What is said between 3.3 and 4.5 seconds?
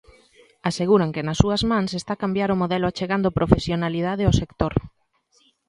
profesionalidade ao